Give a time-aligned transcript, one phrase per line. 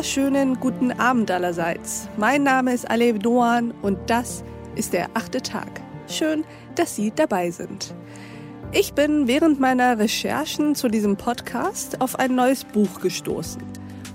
[0.00, 2.08] wunderschönen guten Abend allerseits.
[2.16, 4.42] Mein Name ist Alev Doan und das
[4.74, 5.82] ist der achte Tag.
[6.08, 6.42] Schön,
[6.74, 7.94] dass Sie dabei sind.
[8.72, 13.62] Ich bin während meiner Recherchen zu diesem Podcast auf ein neues Buch gestoßen.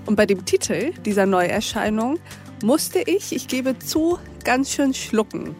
[0.06, 2.18] Und bei dem Titel dieser Neuerscheinung
[2.64, 5.54] musste ich, ich gebe zu, ganz schön schlucken.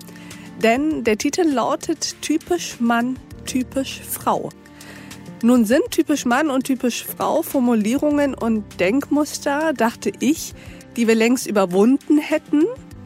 [0.60, 4.48] Denn der Titel lautet Typisch Mann, typisch Frau.
[5.42, 10.54] Nun sind typisch Mann und typisch Frau Formulierungen und Denkmuster, dachte ich,
[10.96, 12.62] die wir längst überwunden hätten,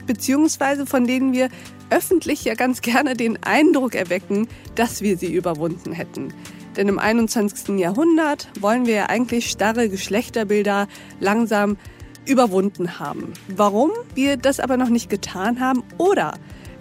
[0.07, 1.49] beziehungsweise von denen wir
[1.91, 6.33] öffentlich ja ganz gerne den Eindruck erwecken, dass wir sie überwunden hätten.
[6.77, 7.81] Denn im 21.
[7.81, 10.87] Jahrhundert wollen wir ja eigentlich starre Geschlechterbilder
[11.19, 11.79] langsam
[12.27, 13.33] überwunden haben.
[13.49, 16.35] Warum wir das aber noch nicht getan haben oder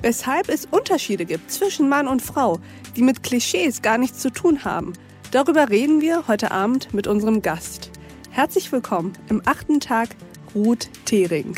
[0.03, 2.59] weshalb es Unterschiede gibt zwischen Mann und Frau,
[2.95, 4.93] die mit Klischees gar nichts zu tun haben–
[5.31, 7.91] Darüber reden wir heute Abend mit unserem Gast.
[8.31, 10.09] Herzlich willkommen im achten Tag
[10.55, 11.55] Ruth Thering.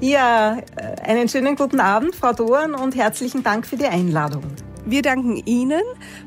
[0.00, 4.42] Ja, äh, einen schönen guten Abend, Frau Doan, und herzlichen Dank für die Einladung.
[4.86, 5.82] Wir danken Ihnen.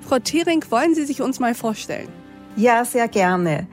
[0.07, 2.07] Frau Thering, wollen Sie sich uns mal vorstellen?
[2.55, 3.67] Ja, sehr gerne.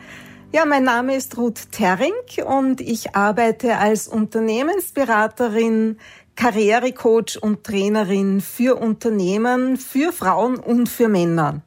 [0.50, 2.12] Ja, mein Name ist Ruth Thering
[2.45, 5.97] und ich arbeite als Unternehmensberaterin,
[6.34, 11.62] Karrierecoach und Trainerin für Unternehmen, für Frauen und für Männer.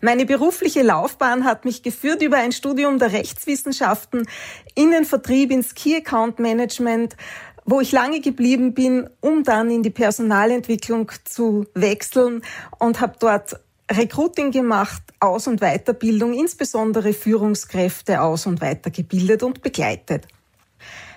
[0.00, 4.28] Meine berufliche Laufbahn hat mich geführt über ein Studium der Rechtswissenschaften
[4.74, 7.16] in den Vertrieb ins Key Account Management,
[7.64, 12.42] wo ich lange geblieben bin, um dann in die Personalentwicklung zu wechseln
[12.78, 13.60] und habe dort
[13.90, 20.26] Recruiting gemacht, Aus- und Weiterbildung, insbesondere Führungskräfte aus- und weitergebildet und begleitet.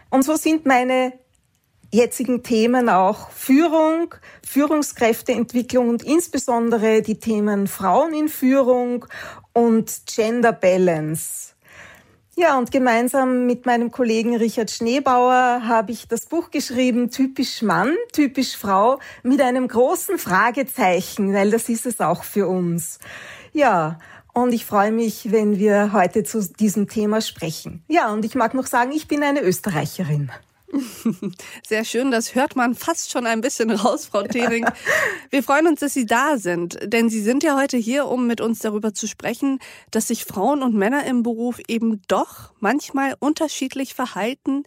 [0.09, 1.13] Und so sind meine
[1.91, 4.13] jetzigen Themen auch Führung,
[4.47, 9.05] Führungskräfteentwicklung und insbesondere die Themen Frauen in Führung
[9.53, 11.53] und Gender Balance.
[12.35, 17.93] Ja, und gemeinsam mit meinem Kollegen Richard Schneebauer habe ich das Buch geschrieben, Typisch Mann,
[18.13, 22.99] typisch Frau, mit einem großen Fragezeichen, weil das ist es auch für uns.
[23.51, 23.99] Ja,
[24.31, 27.83] und ich freue mich, wenn wir heute zu diesem Thema sprechen.
[27.89, 30.31] Ja, und ich mag noch sagen, ich bin eine Österreicherin.
[31.67, 34.65] Sehr schön, das hört man fast schon ein bisschen raus, Frau Thering.
[35.29, 38.41] Wir freuen uns, dass Sie da sind, denn Sie sind ja heute hier, um mit
[38.41, 39.59] uns darüber zu sprechen,
[39.91, 44.63] dass sich Frauen und Männer im Beruf eben doch manchmal unterschiedlich verhalten.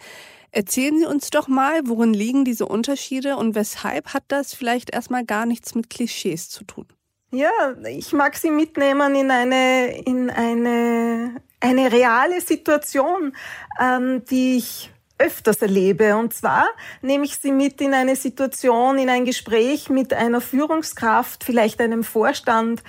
[0.51, 5.25] Erzählen Sie uns doch mal, worin liegen diese Unterschiede und weshalb hat das vielleicht erstmal
[5.25, 6.87] gar nichts mit Klischees zu tun?
[7.31, 7.51] Ja,
[7.89, 13.35] ich mag Sie mitnehmen in eine, in eine, eine reale Situation,
[13.81, 14.92] ähm, die ich
[15.23, 16.17] öfters erlebe.
[16.17, 16.67] Und zwar
[17.01, 22.05] nehme ich sie mit in eine Situation, in ein Gespräch mit einer Führungskraft, vielleicht einem
[22.05, 22.83] Vorstand,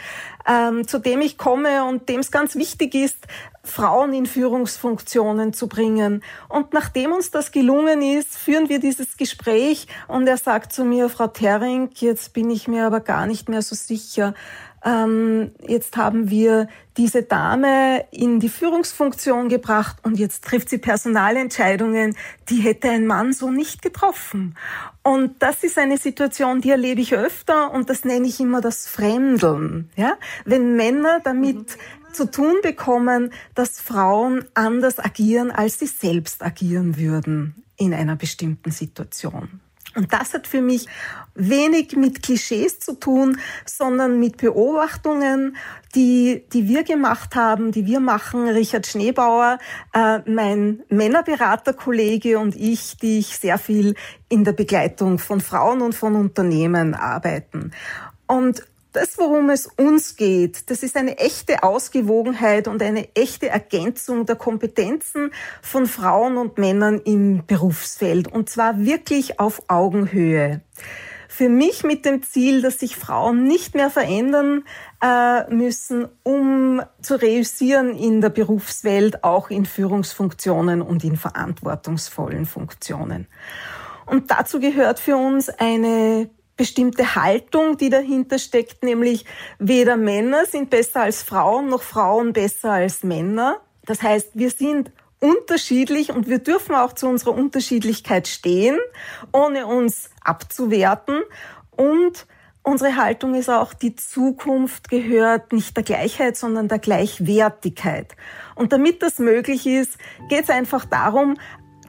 [0.47, 3.27] ähm, zu dem ich komme und dem es ganz wichtig ist,
[3.63, 6.21] Frauen in Führungsfunktionen zu bringen.
[6.49, 11.09] Und nachdem uns das gelungen ist, führen wir dieses Gespräch und er sagt zu mir,
[11.09, 14.33] Frau Terring, jetzt bin ich mir aber gar nicht mehr so sicher,
[14.85, 22.15] ähm, jetzt haben wir diese Dame in die Führungsfunktion gebracht und jetzt trifft sie Personalentscheidungen,
[22.49, 24.55] die hätte ein Mann so nicht getroffen.
[25.01, 28.87] Und das ist eine Situation, die erlebe ich öfter und das nenne ich immer das
[28.87, 29.89] Fremdeln.
[29.95, 30.17] Ja?
[30.43, 32.02] Wenn Männer damit mhm.
[32.13, 38.71] Zu tun bekommen, dass Frauen anders agieren, als sie selbst agieren würden in einer bestimmten
[38.71, 39.59] Situation.
[39.95, 40.87] Und das hat für mich
[41.35, 45.55] wenig mit Klischees zu tun, sondern mit Beobachtungen,
[45.93, 49.59] die, die wir gemacht haben, die wir machen, Richard Schneebauer,
[49.93, 53.93] äh, mein Männerberaterkollege und ich, die ich sehr viel
[54.29, 57.71] in der Begleitung von Frauen und von Unternehmen arbeiten.
[58.25, 58.63] Und
[58.93, 64.35] das, worum es uns geht, das ist eine echte Ausgewogenheit und eine echte Ergänzung der
[64.35, 65.31] Kompetenzen
[65.61, 68.31] von Frauen und Männern im Berufsfeld.
[68.31, 70.61] Und zwar wirklich auf Augenhöhe.
[71.27, 74.63] Für mich mit dem Ziel, dass sich Frauen nicht mehr verändern
[75.03, 83.27] äh, müssen, um zu reüssieren in der Berufswelt, auch in Führungsfunktionen und in verantwortungsvollen Funktionen.
[84.05, 89.25] Und dazu gehört für uns eine bestimmte Haltung, die dahinter steckt, nämlich
[89.59, 93.59] weder Männer sind besser als Frauen, noch Frauen besser als Männer.
[93.85, 98.77] Das heißt, wir sind unterschiedlich und wir dürfen auch zu unserer Unterschiedlichkeit stehen,
[99.31, 101.21] ohne uns abzuwerten.
[101.71, 102.27] Und
[102.61, 108.15] unsere Haltung ist auch, die Zukunft gehört nicht der Gleichheit, sondern der Gleichwertigkeit.
[108.55, 109.97] Und damit das möglich ist,
[110.29, 111.35] geht es einfach darum,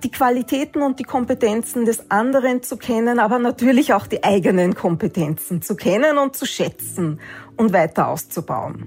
[0.03, 5.63] die Qualitäten und die Kompetenzen des anderen zu kennen, aber natürlich auch die eigenen Kompetenzen
[5.63, 7.21] zu kennen und zu schätzen
[7.57, 8.85] und weiter auszubauen.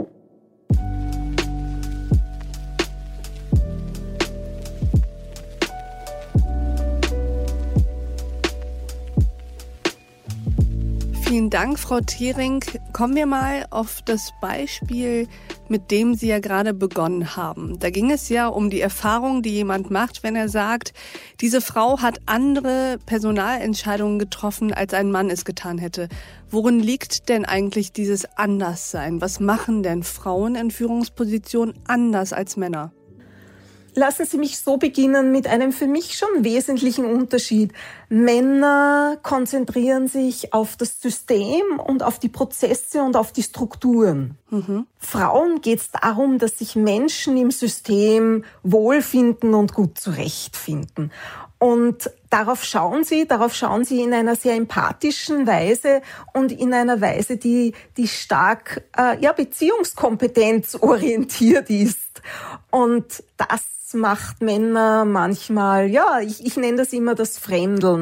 [11.28, 12.64] Vielen Dank, Frau Thering.
[12.94, 15.28] Kommen wir mal auf das Beispiel,
[15.68, 17.78] mit dem Sie ja gerade begonnen haben.
[17.80, 20.94] Da ging es ja um die Erfahrung, die jemand macht, wenn er sagt,
[21.42, 26.08] diese Frau hat andere Personalentscheidungen getroffen, als ein Mann es getan hätte.
[26.50, 29.20] Worin liegt denn eigentlich dieses Anderssein?
[29.20, 32.94] Was machen denn Frauen in Führungspositionen anders als Männer?
[33.98, 37.74] Lassen Sie mich so beginnen mit einem für mich schon wesentlichen Unterschied.
[38.10, 44.38] Männer konzentrieren sich auf das System und auf die Prozesse und auf die Strukturen.
[44.50, 44.88] Mhm.
[44.98, 51.12] Frauen geht es darum, dass sich Menschen im System wohlfinden und gut zurechtfinden.
[51.60, 56.04] Und darauf schauen sie, darauf schauen sie in einer sehr empathischen Weise
[56.34, 62.22] und in einer Weise, die, die stark äh, ja, beziehungskompetenzorientiert ist.
[62.70, 63.64] Und das
[63.94, 67.97] macht Männer manchmal, ja, ich, ich nenne das immer das Fremdeln,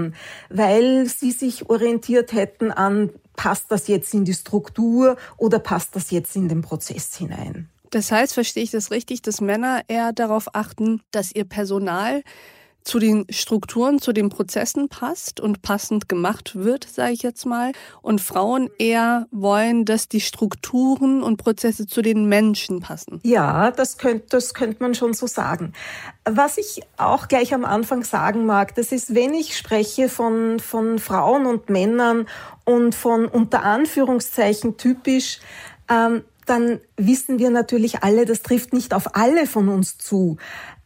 [0.50, 6.12] weil sie sich orientiert hätten an, passt das jetzt in die Struktur oder passt das
[6.12, 7.70] jetzt in den Prozess hinein.
[7.92, 12.24] Das heißt, verstehe ich das richtig, dass Männer eher darauf achten, dass ihr Personal
[12.86, 17.74] zu den Strukturen, zu den Prozessen passt und passend gemacht wird, sage ich jetzt mal.
[18.02, 23.20] Und Frauen eher wollen, dass die Strukturen und Prozesse zu den Menschen passen.
[23.24, 25.74] Ja, das könnte das könnte man schon so sagen.
[26.26, 31.00] Was ich auch gleich am Anfang sagen mag, das ist, wenn ich spreche von, von
[31.00, 32.28] Frauen und Männern
[32.64, 35.40] und von unter Anführungszeichen typisch,
[35.90, 40.38] ähm, dann wissen wir natürlich alle, das trifft nicht auf alle von uns zu.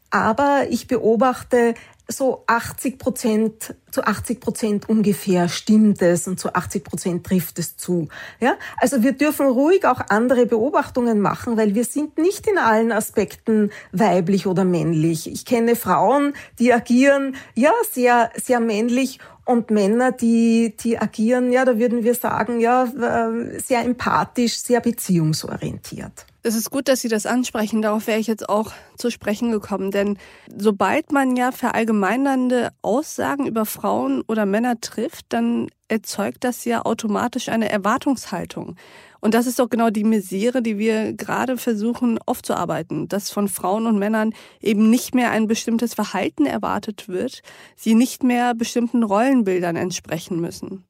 [0.10, 1.76] Aber ich beobachte
[2.12, 7.78] so 80 Prozent, zu 80 Prozent ungefähr stimmt es und zu 80 Prozent trifft es
[7.78, 8.08] zu.
[8.40, 12.92] Ja, also wir dürfen ruhig auch andere Beobachtungen machen, weil wir sind nicht in allen
[12.92, 15.32] Aspekten weiblich oder männlich.
[15.32, 21.64] Ich kenne Frauen, die agieren, ja, sehr, sehr männlich und Männer, die, die agieren, ja,
[21.64, 26.26] da würden wir sagen, ja, äh, sehr empathisch, sehr beziehungsorientiert.
[26.42, 27.82] Es ist gut, dass Sie das ansprechen.
[27.82, 29.92] Darauf wäre ich jetzt auch zu sprechen gekommen.
[29.92, 30.18] Denn
[30.56, 37.50] sobald man ja verallgemeinernde Aussagen über Frauen oder Männer trifft, dann erzeugt das ja automatisch
[37.50, 38.78] eine Erwartungshaltung.
[39.20, 43.86] Und das ist doch genau die Misere, die wir gerade versuchen aufzuarbeiten, dass von Frauen
[43.86, 47.42] und Männern eben nicht mehr ein bestimmtes Verhalten erwartet wird,
[47.76, 50.86] sie nicht mehr bestimmten Rollenbildern entsprechen müssen.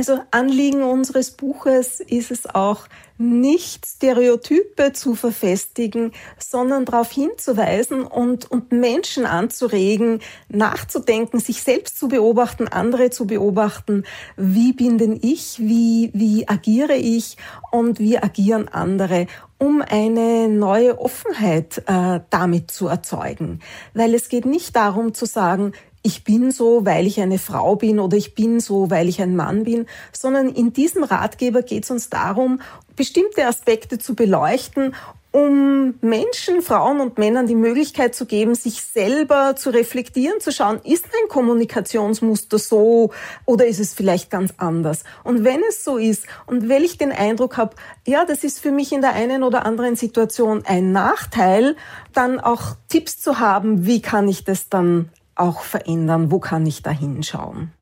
[0.00, 2.86] Also Anliegen unseres Buches ist es auch,
[3.18, 12.08] nicht Stereotype zu verfestigen, sondern darauf hinzuweisen und, und Menschen anzuregen, nachzudenken, sich selbst zu
[12.08, 14.04] beobachten, andere zu beobachten.
[14.38, 15.58] Wie bin denn ich?
[15.58, 17.36] Wie, wie agiere ich?
[17.70, 19.26] Und wie agieren andere?
[19.60, 23.60] um eine neue Offenheit äh, damit zu erzeugen.
[23.92, 27.98] Weil es geht nicht darum zu sagen, ich bin so, weil ich eine Frau bin
[27.98, 31.90] oder ich bin so, weil ich ein Mann bin, sondern in diesem Ratgeber geht es
[31.90, 32.60] uns darum,
[32.96, 34.94] bestimmte Aspekte zu beleuchten,
[35.32, 40.80] um Menschen, Frauen und Männern die Möglichkeit zu geben, sich selber zu reflektieren, zu schauen,
[40.82, 43.12] ist mein Kommunikationsmuster so
[43.44, 45.04] oder ist es vielleicht ganz anders?
[45.22, 47.76] Und wenn es so ist und wenn ich den Eindruck habe,
[48.06, 51.76] ja, das ist für mich in der einen oder anderen Situation ein Nachteil,
[52.12, 56.30] dann auch Tipps zu haben, wie kann ich das dann auch verändern?
[56.30, 57.72] Wo kann ich da hinschauen?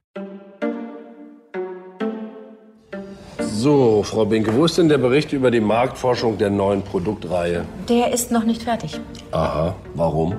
[3.40, 7.64] So, Frau Binke, wo ist denn der Bericht über die Marktforschung der neuen Produktreihe?
[7.88, 9.00] Der ist noch nicht fertig.
[9.32, 10.36] Aha, warum?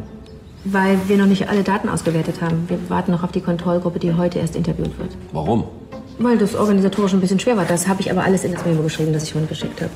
[0.64, 2.70] Weil wir noch nicht alle Daten ausgewertet haben.
[2.70, 5.18] Wir warten noch auf die Kontrollgruppe, die heute erst interviewt wird.
[5.34, 5.66] Warum?
[6.18, 7.66] Weil das organisatorisch ein bisschen schwer war.
[7.66, 9.92] Das habe ich aber alles in das Memo geschrieben, das ich heute geschickt habe.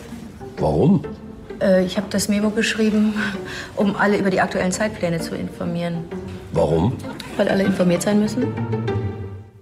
[0.58, 1.04] Warum?
[1.62, 3.14] Äh, ich habe das Memo geschrieben,
[3.76, 6.06] um alle über die aktuellen Zeitpläne zu informieren.
[6.54, 6.96] Warum?
[7.36, 8.54] Weil alle informiert sein müssen.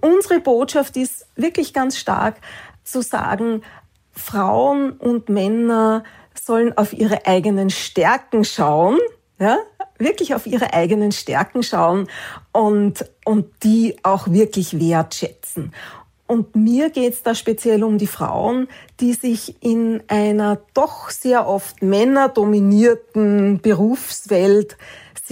[0.02, 2.36] Unsere Botschaft ist wirklich ganz stark
[2.84, 3.62] zu sagen,
[4.12, 6.04] Frauen und Männer
[6.38, 8.98] sollen auf ihre eigenen Stärken schauen,
[9.38, 9.56] ja,
[9.98, 12.08] wirklich auf ihre eigenen Stärken schauen
[12.52, 15.72] und, und die auch wirklich wertschätzen.
[16.26, 18.68] Und mir geht es da speziell um die Frauen,
[19.00, 24.76] die sich in einer doch sehr oft männerdominierten Berufswelt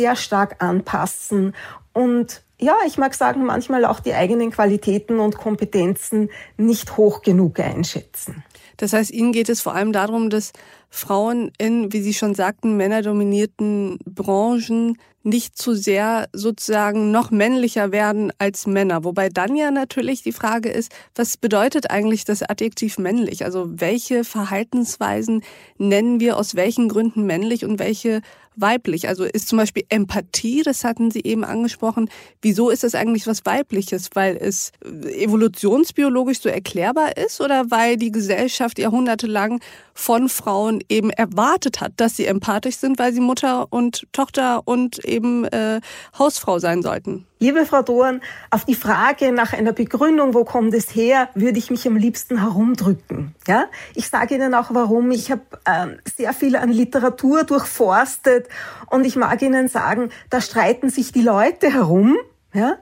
[0.00, 1.54] sehr stark anpassen
[1.92, 7.58] und ja, ich mag sagen, manchmal auch die eigenen Qualitäten und Kompetenzen nicht hoch genug
[7.58, 8.44] einschätzen.
[8.76, 10.52] Das heißt, Ihnen geht es vor allem darum, dass
[10.88, 18.32] Frauen in, wie Sie schon sagten, männerdominierten Branchen nicht zu sehr sozusagen noch männlicher werden
[18.38, 19.04] als Männer.
[19.04, 23.44] Wobei dann ja natürlich die Frage ist, was bedeutet eigentlich das Adjektiv männlich?
[23.44, 25.42] Also welche Verhaltensweisen
[25.76, 28.22] nennen wir aus welchen Gründen männlich und welche
[28.60, 29.08] weiblich?
[29.08, 32.10] Also ist zum Beispiel Empathie, das hatten Sie eben angesprochen,
[32.42, 34.10] wieso ist das eigentlich was Weibliches?
[34.14, 39.60] Weil es evolutionsbiologisch so erklärbar ist oder weil die Gesellschaft jahrhundertelang
[39.94, 45.04] von Frauen eben erwartet hat, dass sie empathisch sind, weil sie Mutter und Tochter und
[45.04, 45.80] eben äh,
[46.18, 47.26] Hausfrau sein sollten?
[47.42, 51.70] Liebe Frau Dohan, auf die Frage nach einer Begründung, wo kommt es her, würde ich
[51.70, 53.34] mich am liebsten herumdrücken.
[53.46, 53.64] Ja?
[53.94, 55.10] Ich sage Ihnen auch warum.
[55.10, 55.86] Ich habe äh,
[56.16, 58.49] sehr viel an Literatur durchforstet
[58.90, 62.16] und ich mag Ihnen sagen, da streiten sich die Leute herum.
[62.52, 62.76] Ja?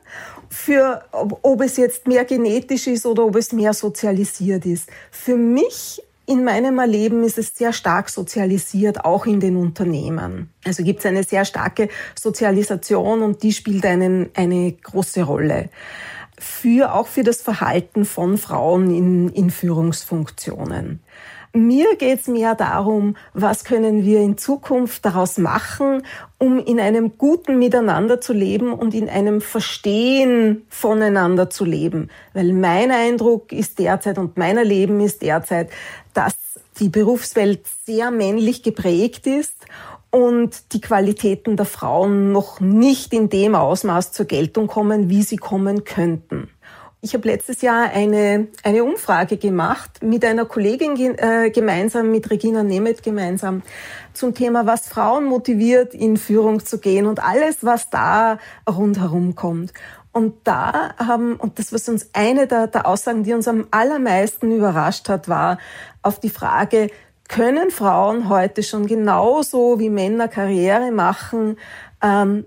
[0.48, 4.88] Für, ob, ob es jetzt mehr genetisch ist oder ob es mehr sozialisiert ist.
[5.10, 10.50] Für mich in meinem Erleben ist es sehr stark sozialisiert, auch in den Unternehmen.
[10.64, 15.70] Also gibt es eine sehr starke Sozialisation und die spielt einen, eine große Rolle.
[16.38, 21.00] Für, auch für das Verhalten von Frauen in, in Führungsfunktionen.
[21.52, 26.02] Mir geht es mehr darum, was können wir in Zukunft daraus machen,
[26.38, 32.10] um in einem guten Miteinander zu leben und in einem Verstehen voneinander zu leben.
[32.34, 35.70] Weil mein Eindruck ist derzeit und mein Erleben ist derzeit,
[36.12, 36.34] dass
[36.80, 39.66] die Berufswelt sehr männlich geprägt ist
[40.10, 45.36] und die Qualitäten der Frauen noch nicht in dem Ausmaß zur Geltung kommen, wie sie
[45.36, 46.48] kommen könnten.
[47.00, 52.64] Ich habe letztes Jahr eine, eine Umfrage gemacht mit einer Kollegin äh, gemeinsam, mit Regina
[52.64, 53.62] Nemeth gemeinsam,
[54.14, 58.38] zum Thema, was Frauen motiviert, in Führung zu gehen und alles, was da
[58.68, 59.72] rundherum kommt.
[60.10, 64.50] Und da haben, und das was uns eine der, der Aussagen, die uns am allermeisten
[64.50, 65.58] überrascht hat, war
[66.02, 66.88] auf die Frage,
[67.28, 71.58] können Frauen heute schon genauso wie Männer Karriere machen,
[72.02, 72.44] ähm,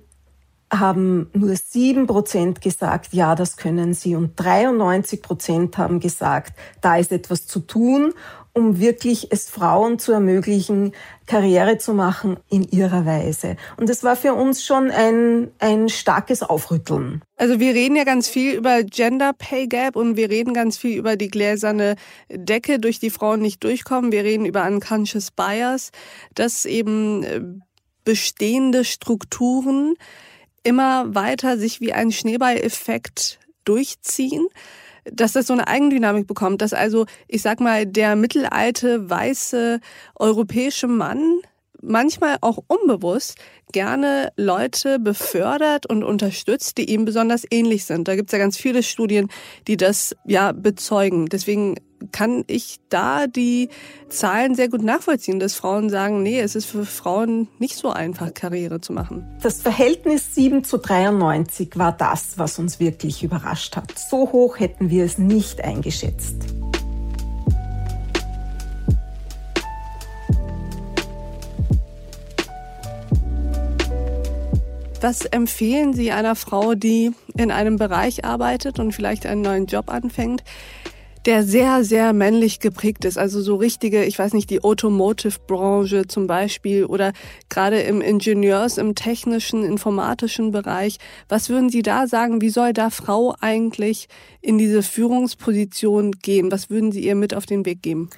[0.71, 4.15] haben nur sieben Prozent gesagt, ja, das können sie.
[4.15, 8.13] Und 93 Prozent haben gesagt, da ist etwas zu tun,
[8.53, 10.93] um wirklich es Frauen zu ermöglichen,
[11.25, 13.55] Karriere zu machen in ihrer Weise.
[13.77, 17.21] Und das war für uns schon ein, ein starkes Aufrütteln.
[17.37, 20.97] Also wir reden ja ganz viel über Gender Pay Gap und wir reden ganz viel
[20.97, 21.95] über die gläserne
[22.29, 24.11] Decke, durch die Frauen nicht durchkommen.
[24.11, 25.91] Wir reden über Unconscious Bias,
[26.35, 27.41] dass eben äh,
[28.03, 29.95] bestehende Strukturen
[30.63, 34.47] immer weiter sich wie ein Schneeballeffekt durchziehen,
[35.05, 39.79] dass das so eine Eigendynamik bekommt, dass also, ich sag mal, der mittelalte, weiße,
[40.15, 41.39] europäische Mann
[41.81, 43.35] manchmal auch unbewusst
[43.71, 48.07] gerne Leute befördert und unterstützt, die ihm besonders ähnlich sind.
[48.07, 49.29] Da gibt's ja ganz viele Studien,
[49.67, 51.27] die das ja bezeugen.
[51.27, 51.75] Deswegen
[52.11, 53.69] kann ich da die
[54.09, 58.33] Zahlen sehr gut nachvollziehen, dass Frauen sagen, nee, es ist für Frauen nicht so einfach,
[58.33, 59.25] Karriere zu machen.
[59.41, 63.97] Das Verhältnis 7 zu 93 war das, was uns wirklich überrascht hat.
[63.97, 66.60] So hoch hätten wir es nicht eingeschätzt.
[75.01, 79.89] Was empfehlen Sie einer Frau, die in einem Bereich arbeitet und vielleicht einen neuen Job
[79.89, 80.43] anfängt,
[81.25, 83.17] der sehr, sehr männlich geprägt ist.
[83.17, 87.13] Also so richtige, ich weiß nicht, die Automotive-Branche zum Beispiel oder
[87.49, 90.97] gerade im Ingenieurs-, im technischen, informatischen Bereich.
[91.29, 92.41] Was würden Sie da sagen?
[92.41, 94.07] Wie soll da Frau eigentlich
[94.39, 96.51] in diese Führungsposition gehen?
[96.51, 98.11] Was würden Sie ihr mit auf den Weg geben?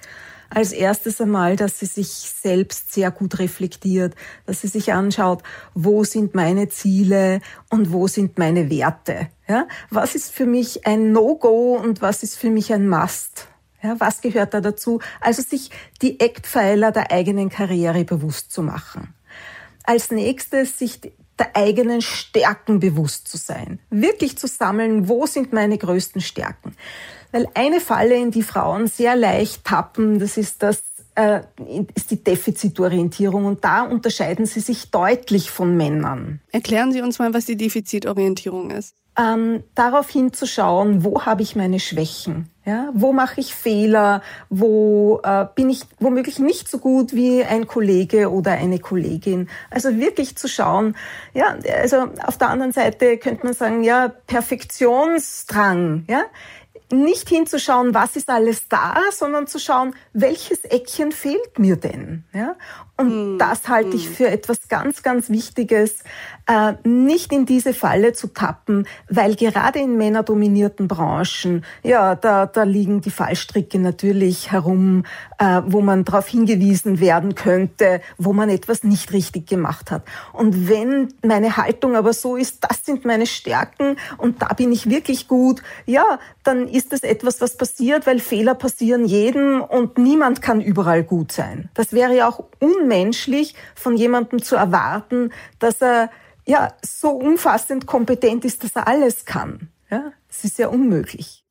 [0.53, 5.43] Als erstes einmal, dass sie sich selbst sehr gut reflektiert, dass sie sich anschaut,
[5.74, 9.29] wo sind meine Ziele und wo sind meine Werte.
[9.48, 9.67] Ja?
[9.89, 13.48] Was ist für mich ein No-Go und was ist für mich ein Must?
[13.81, 15.01] Ja, was gehört da dazu?
[15.19, 15.69] Also sich
[16.01, 19.13] die Eckpfeiler der eigenen Karriere bewusst zu machen.
[19.83, 21.01] Als nächstes sich
[21.38, 23.79] der eigenen Stärken bewusst zu sein.
[23.89, 26.75] Wirklich zu sammeln, wo sind meine größten Stärken.
[27.33, 30.83] Weil eine Falle, in die Frauen sehr leicht tappen, das ist das
[31.15, 31.41] äh,
[31.95, 36.39] ist die Defizitorientierung und da unterscheiden sie sich deutlich von Männern.
[36.51, 38.95] Erklären Sie uns mal, was die Defizitorientierung ist.
[39.15, 42.49] Ähm, darauf hinzuschauen, wo habe ich meine Schwächen?
[42.65, 44.23] Ja, wo mache ich Fehler?
[44.49, 49.49] Wo äh, bin ich womöglich nicht so gut wie ein Kollege oder eine Kollegin?
[49.69, 50.95] Also wirklich zu schauen.
[51.35, 56.05] Ja, also auf der anderen Seite könnte man sagen, ja, Perfektionsdrang.
[56.07, 56.23] Ja,
[56.93, 62.23] nicht hinzuschauen, was ist alles da, sondern zu schauen, welches Eckchen fehlt mir denn.
[62.33, 62.55] Ja?
[62.95, 64.13] Und mm, das halte ich hm.
[64.13, 66.03] für etwas ganz, ganz Wichtiges,
[66.47, 72.63] äh, nicht in diese Falle zu tappen, weil gerade in männerdominierten Branchen, ja, da, da
[72.63, 75.03] liegen die Fallstricke natürlich herum,
[75.65, 80.03] wo man darauf hingewiesen werden könnte, wo man etwas nicht richtig gemacht hat.
[80.31, 84.89] Und wenn meine Haltung aber so ist, das sind meine Stärken und da bin ich
[84.89, 90.41] wirklich gut, ja, dann ist das etwas, was passiert, weil Fehler passieren jedem und niemand
[90.41, 91.69] kann überall gut sein.
[91.73, 96.09] Das wäre ja auch unmenschlich von jemandem zu erwarten, dass er
[96.45, 99.69] ja so umfassend kompetent ist, dass er alles kann.
[99.89, 101.42] Ja, es ist ja unmöglich.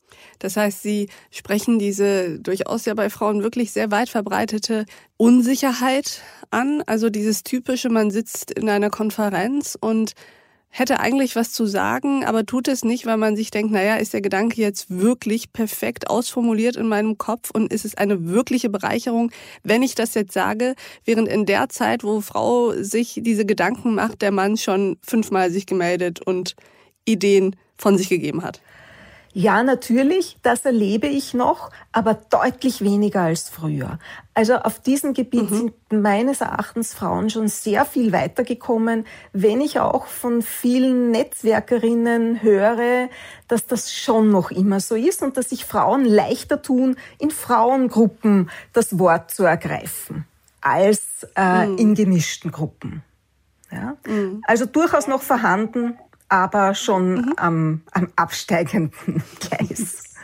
[0.42, 6.20] Das heißt, Sie sprechen diese durchaus ja bei Frauen wirklich sehr weit verbreitete Unsicherheit
[6.50, 6.82] an.
[6.87, 10.14] Also dieses typische, man sitzt in einer Konferenz und
[10.68, 14.14] hätte eigentlich was zu sagen, aber tut es nicht, weil man sich denkt, naja, ist
[14.14, 19.30] der Gedanke jetzt wirklich perfekt ausformuliert in meinem Kopf und ist es eine wirkliche Bereicherung,
[19.62, 24.22] wenn ich das jetzt sage, während in der Zeit, wo Frau sich diese Gedanken macht,
[24.22, 26.56] der Mann schon fünfmal sich gemeldet und
[27.04, 28.61] Ideen von sich gegeben hat.
[29.34, 33.98] Ja, natürlich, das erlebe ich noch, aber deutlich weniger als früher.
[34.34, 35.56] Also auf diesem Gebiet mhm.
[35.56, 43.08] sind meines Erachtens Frauen schon sehr viel weitergekommen, wenn ich auch von vielen Netzwerkerinnen höre,
[43.48, 48.50] dass das schon noch immer so ist und dass sich Frauen leichter tun, in Frauengruppen
[48.74, 50.26] das Wort zu ergreifen,
[50.60, 51.78] als äh, mhm.
[51.78, 53.02] in gemischten Gruppen.
[53.70, 53.96] Ja?
[54.06, 54.42] Mhm.
[54.46, 55.96] Also durchaus noch vorhanden,
[56.32, 57.32] aber schon mhm.
[57.36, 60.14] am, am absteigenden Gleis.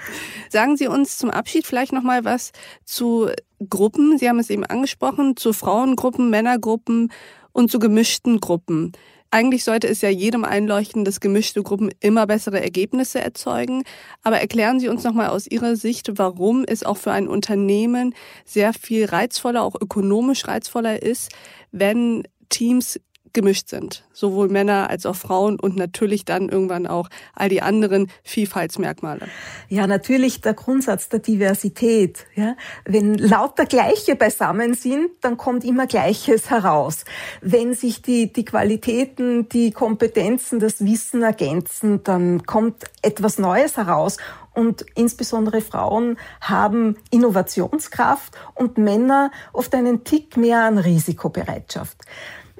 [0.49, 2.53] Sagen Sie uns zum Abschied vielleicht noch mal was
[2.87, 3.29] zu
[3.69, 4.17] Gruppen.
[4.17, 7.13] Sie haben es eben angesprochen, zu Frauengruppen, Männergruppen
[7.53, 8.93] und zu gemischten Gruppen.
[9.31, 13.83] Eigentlich sollte es ja jedem einleuchten, dass gemischte Gruppen immer bessere Ergebnisse erzeugen.
[14.23, 18.15] Aber erklären Sie uns noch mal aus Ihrer Sicht, warum es auch für ein Unternehmen
[18.47, 21.31] sehr viel reizvoller, auch ökonomisch reizvoller ist,
[21.71, 22.99] wenn Teams
[23.33, 24.05] gemischt sind.
[24.13, 29.29] Sowohl Männer als auch Frauen und natürlich dann irgendwann auch all die anderen Vielfaltsmerkmale.
[29.69, 32.27] Ja, natürlich der Grundsatz der Diversität.
[32.35, 32.57] Ja?
[32.85, 37.05] Wenn lauter Gleiche beisammen sind, dann kommt immer Gleiches heraus.
[37.41, 44.17] Wenn sich die, die Qualitäten, die Kompetenzen, das Wissen ergänzen, dann kommt etwas Neues heraus
[44.59, 51.97] und insbesondere Frauen haben Innovationskraft und Männer oft einen Tick mehr an Risikobereitschaft.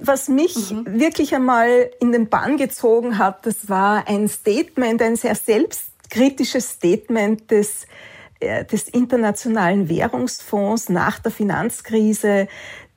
[0.01, 1.01] Was mich mhm.
[1.01, 7.51] wirklich einmal in den Bann gezogen hat, das war ein Statement, ein sehr selbstkritisches Statement
[7.51, 7.87] des,
[8.41, 12.49] äh, des Internationalen Währungsfonds nach der Finanzkrise,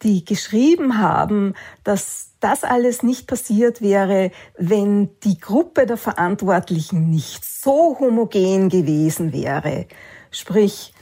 [0.03, 7.45] die geschrieben haben, dass das alles nicht passiert wäre, wenn die Gruppe der Verantwortlichen nicht
[7.45, 9.85] so homogen gewesen wäre.
[10.31, 10.93] Sprich,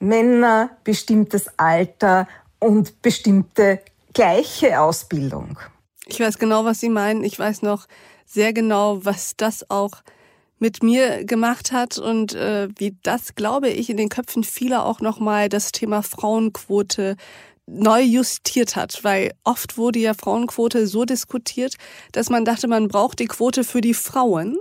[0.00, 2.26] Männer, bestimmtes Alter
[2.58, 3.80] und bestimmte
[4.12, 5.58] gleiche Ausbildung.
[6.06, 7.24] Ich weiß genau, was Sie meinen.
[7.24, 7.86] Ich weiß noch
[8.26, 10.02] sehr genau, was das auch
[10.58, 15.00] mit mir gemacht hat und äh, wie das, glaube ich, in den Köpfen vieler auch
[15.00, 17.16] nochmal das Thema Frauenquote
[17.66, 21.76] neu justiert hat, weil oft wurde ja Frauenquote so diskutiert,
[22.12, 24.58] dass man dachte, man braucht die Quote für die Frauen,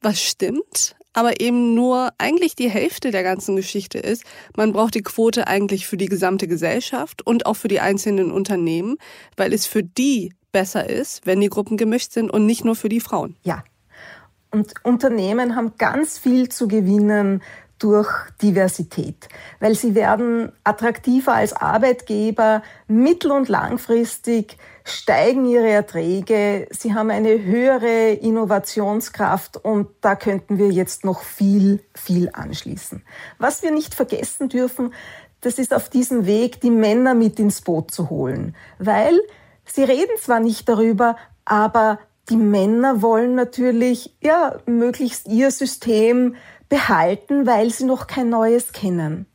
[0.00, 4.24] was stimmt, aber eben nur eigentlich die Hälfte der ganzen Geschichte ist.
[4.56, 8.96] Man braucht die Quote eigentlich für die gesamte Gesellschaft und auch für die einzelnen Unternehmen,
[9.36, 12.88] weil es für die besser ist, wenn die Gruppen gemischt sind und nicht nur für
[12.88, 13.36] die Frauen.
[13.42, 13.64] Ja.
[14.50, 17.42] Und Unternehmen haben ganz viel zu gewinnen
[17.82, 18.08] durch
[18.40, 19.28] Diversität,
[19.60, 27.42] weil sie werden attraktiver als Arbeitgeber, mittel- und langfristig steigen ihre Erträge, sie haben eine
[27.42, 33.02] höhere Innovationskraft und da könnten wir jetzt noch viel, viel anschließen.
[33.38, 34.92] Was wir nicht vergessen dürfen,
[35.40, 39.20] das ist auf diesem Weg, die Männer mit ins Boot zu holen, weil
[39.64, 46.36] sie reden zwar nicht darüber, aber die Männer wollen natürlich, ja, möglichst ihr System
[46.72, 49.26] behalten, weil sie noch kein neues kennen.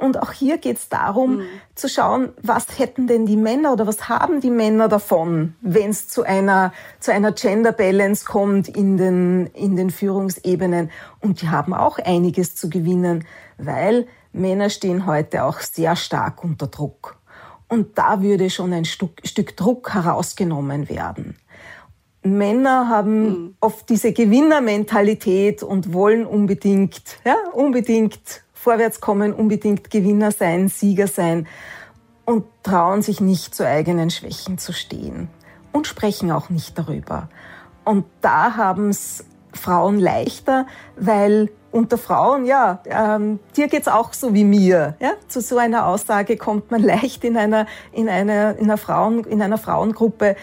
[0.00, 1.46] Und auch hier geht es darum, mhm.
[1.76, 6.08] zu schauen, was hätten denn die Männer oder was haben die Männer davon, wenn es
[6.08, 10.90] zu einer, zu einer Gender Balance kommt in den, in den Führungsebenen.
[11.20, 13.24] Und die haben auch einiges zu gewinnen,
[13.56, 17.18] weil Männer stehen heute auch sehr stark unter Druck.
[17.68, 21.36] Und da würde schon ein Stück, Stück Druck herausgenommen werden.
[22.22, 23.54] Männer haben mhm.
[23.60, 31.46] oft diese Gewinnermentalität und wollen unbedingt, ja, unbedingt vorwärts kommen, unbedingt Gewinner sein, Sieger sein
[32.26, 35.28] und trauen sich nicht zu eigenen Schwächen zu stehen
[35.72, 37.28] und sprechen auch nicht darüber.
[37.84, 44.34] Und da haben es Frauen leichter, weil unter Frauen, ja, ähm, dir geht's auch so
[44.34, 44.96] wie mir.
[45.00, 45.12] Ja?
[45.28, 49.40] Zu so einer Aussage kommt man leicht in einer, in einer, in einer, Frauen, in
[49.40, 50.36] einer Frauengruppe.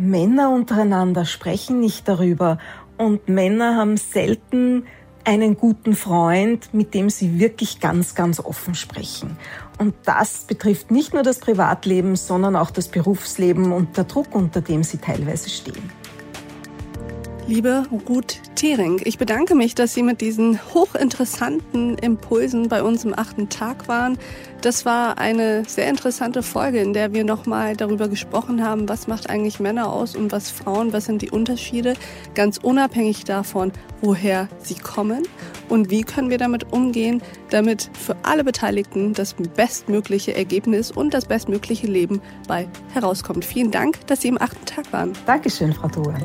[0.00, 2.58] Männer untereinander sprechen nicht darüber
[2.96, 4.84] und Männer haben selten
[5.24, 9.36] einen guten Freund, mit dem sie wirklich ganz, ganz offen sprechen.
[9.78, 14.62] Und das betrifft nicht nur das Privatleben, sondern auch das Berufsleben und der Druck, unter
[14.62, 15.99] dem sie teilweise stehen.
[17.50, 23.12] Liebe Ruth Thering, ich bedanke mich, dass Sie mit diesen hochinteressanten Impulsen bei uns im
[23.18, 24.18] achten Tag waren.
[24.60, 29.28] Das war eine sehr interessante Folge, in der wir nochmal darüber gesprochen haben, was macht
[29.28, 31.94] eigentlich Männer aus und was Frauen, was sind die Unterschiede,
[32.36, 35.24] ganz unabhängig davon, woher sie kommen
[35.68, 41.24] und wie können wir damit umgehen, damit für alle Beteiligten das bestmögliche Ergebnis und das
[41.24, 43.44] bestmögliche Leben bei herauskommt.
[43.44, 45.14] Vielen Dank, dass Sie im achten Tag waren.
[45.26, 46.24] Dankeschön, Frau Duan.